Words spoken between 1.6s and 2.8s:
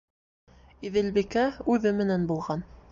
үҙе менән булған.